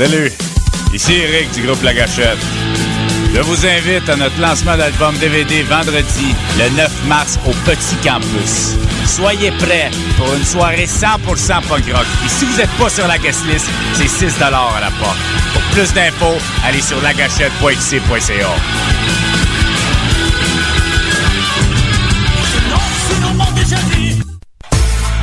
[0.00, 0.32] Salut,
[0.94, 1.92] ici Eric du groupe La.
[1.92, 8.76] Je vous invite à notre lancement d'album DVD vendredi, le 9 mars, au Petit Campus.
[9.04, 11.18] Soyez prêts pour une soirée 100%
[11.68, 12.06] punk rock.
[12.24, 15.18] Et si vous n'êtes pas sur la guest list, c'est 6 à la porte.
[15.52, 18.48] Pour plus d'infos, allez sur lagachette.xc.ca.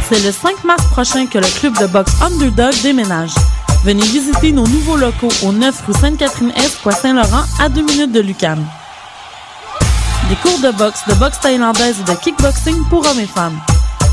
[0.07, 3.31] C'est le 5 mars prochain que le club de boxe Underdog déménage.
[3.83, 8.65] Venez visiter nos nouveaux locaux au 9 rue Sainte-Catherine-Est, Saint-Laurent, à 2 minutes de Lucam.
[10.29, 13.57] Des cours de boxe, de boxe thaïlandaise et de kickboxing pour hommes et femmes.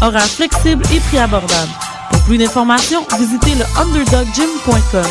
[0.01, 1.73] Horaires flexibles et prix abordables.
[2.11, 5.03] Pour plus d'informations, visitez le underdoggym.com.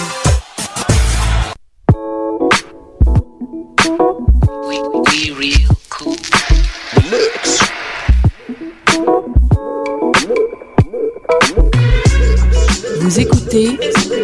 [13.01, 13.77] Vous écoutez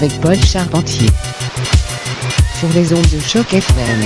[0.00, 1.08] avec Paul Charpentier
[2.60, 4.00] sur les ondes de choc FM.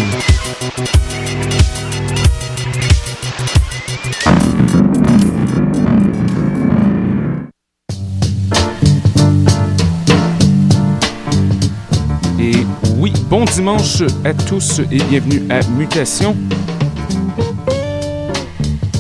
[12.41, 12.53] Et
[12.97, 16.35] oui, bon dimanche à tous et bienvenue à Mutation.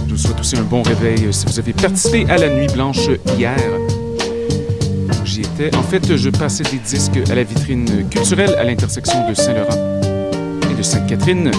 [0.07, 3.09] Je vous souhaite aussi un bon réveil si vous avez participé à la nuit blanche
[3.39, 3.57] hier.
[5.33, 5.75] J'y étais.
[5.75, 10.01] En fait, je passais des disques à la vitrine culturelle à l'intersection de Saint-Laurent
[10.71, 11.51] et de Sainte-Catherine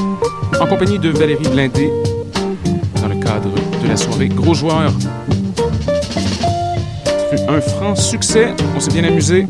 [0.62, 1.90] en compagnie de Valérie Blindé
[3.02, 3.50] dans le cadre
[3.82, 4.94] de la soirée Gros Joueur.
[7.50, 8.54] Un franc succès.
[8.76, 9.48] On s'est bien amusé.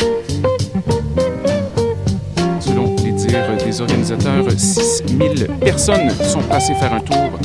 [2.62, 7.40] Selon les dires des organisateurs, 6000 personnes sont passées faire un tour.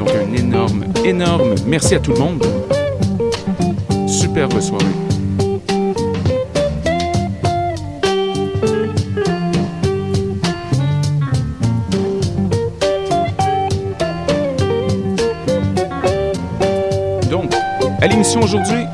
[0.00, 2.44] Donc un énorme, énorme merci à tout le monde.
[4.08, 5.09] Superbe soirée.
[18.38, 18.86] Aujourd'hui,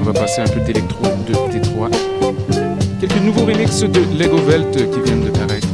[0.00, 1.88] on va passer un peu d'électro de Détroit.
[3.00, 5.68] Quelques nouveaux remixes de Lego Velt qui viennent de paraître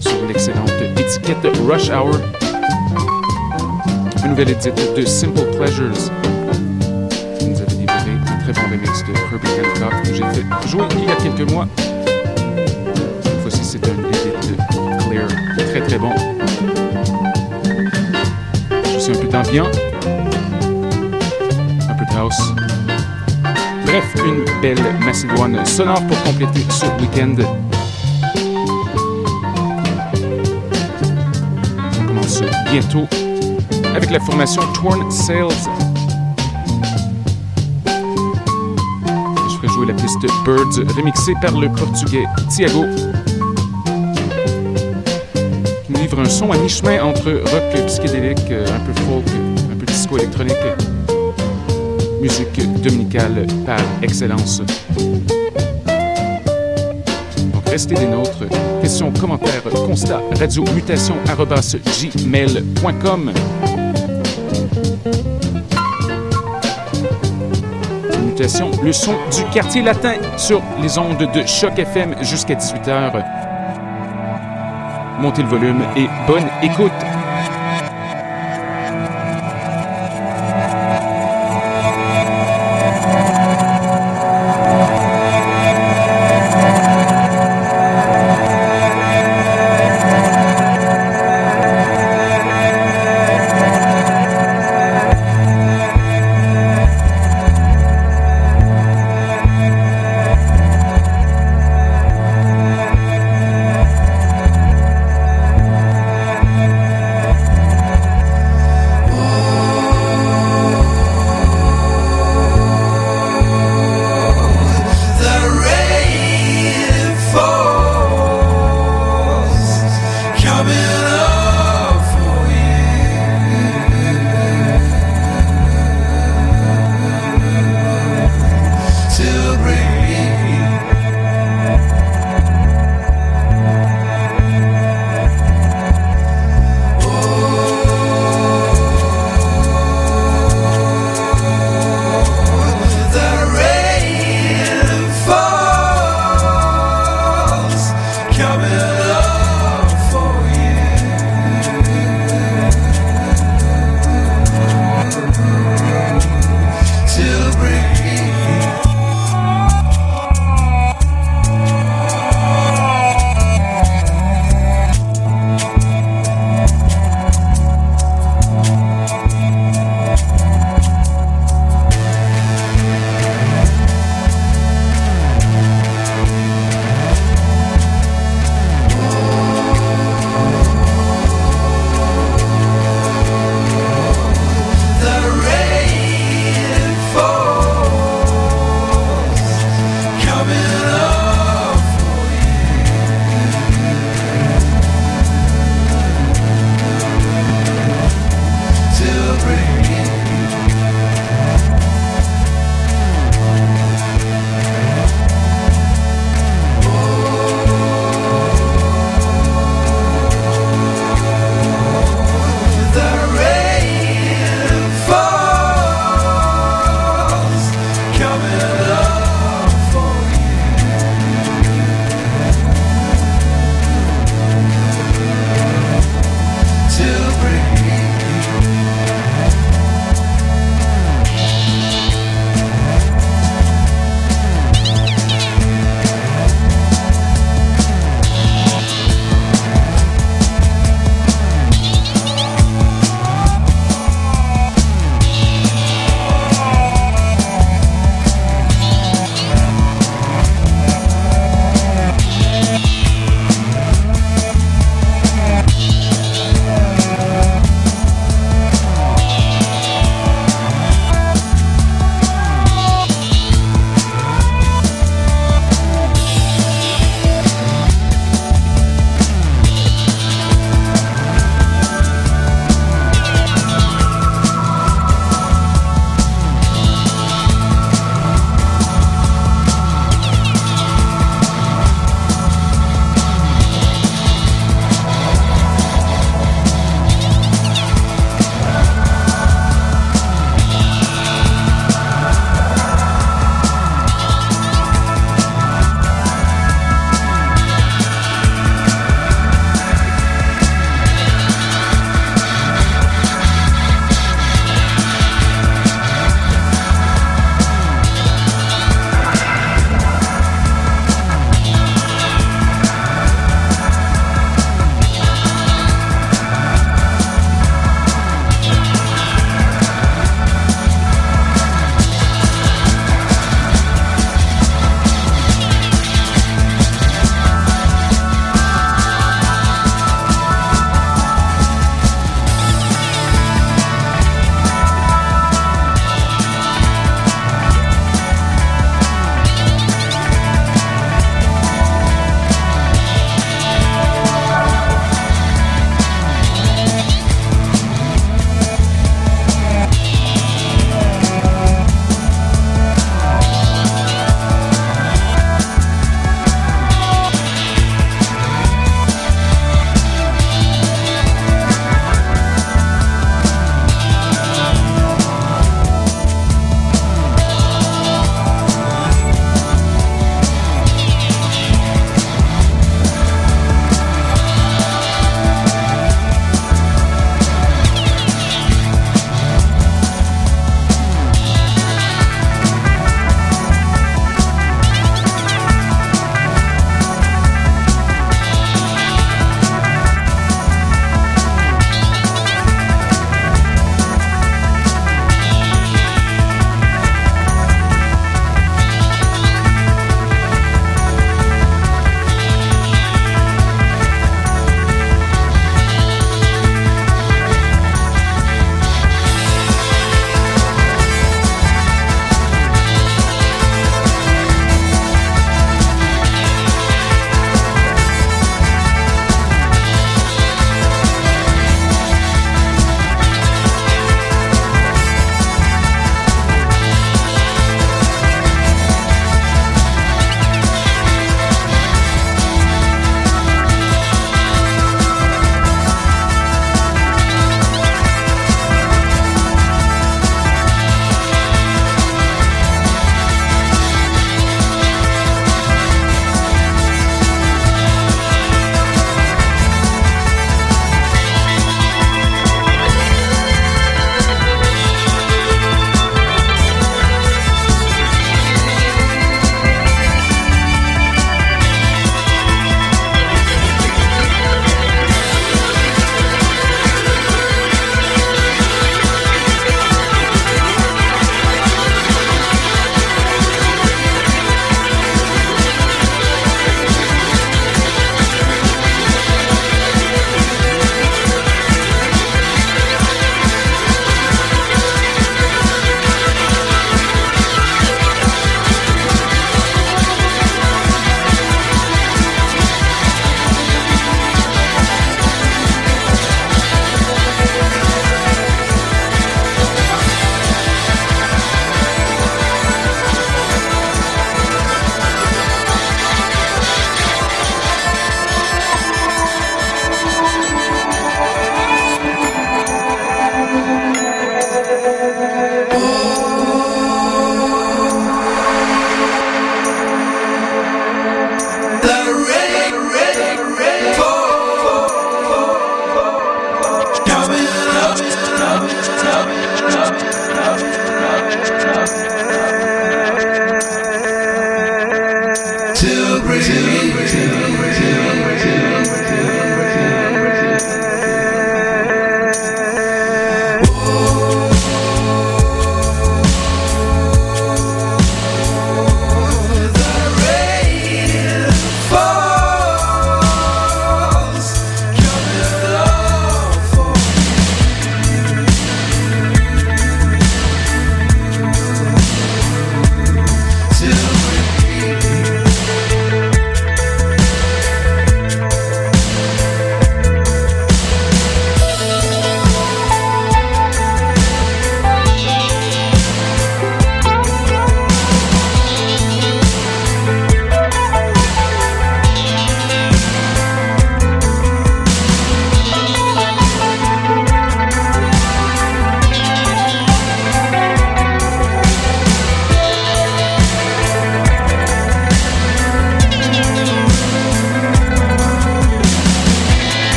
[0.00, 2.18] sur l'excellente étiquette Rush Hour.
[4.24, 5.92] Une nouvelle édite de Simple Pleasures.
[7.38, 10.84] qui nous avait livré un très bon remix de Herbie Hancock que j'ai fait jouer
[10.96, 11.68] il y a quelques mois.
[11.76, 14.56] Cette fois-ci, c'est un edit
[15.08, 16.10] Clear, très très bon.
[18.94, 19.91] Je suis un peu de
[23.84, 27.34] Bref, une belle macédoine sonore pour compléter ce week-end.
[32.00, 33.06] On commence bientôt
[33.94, 35.48] avec la formation Torn Sales.
[37.86, 42.84] Je ferai jouer la piste Birds remixée par le portugais Thiago.
[46.14, 49.24] Un son à mi-chemin entre rock psychédélique, un peu folk,
[49.72, 50.54] un peu disco électronique
[52.22, 54.62] musique dominicale par excellence.
[57.52, 58.44] Donc restez des nôtres.
[58.80, 61.16] Questions, commentaires, constats, radio mutation
[62.16, 63.32] gmail.com.
[68.24, 73.24] Mutation, le son du quartier latin sur les ondes de Choc FM jusqu'à 18h.
[75.20, 76.92] Montez le volume et bonne écoute.